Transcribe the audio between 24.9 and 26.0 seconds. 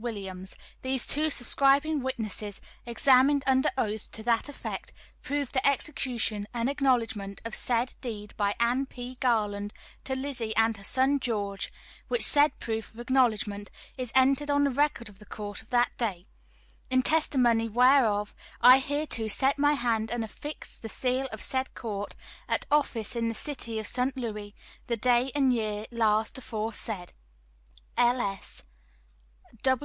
day and year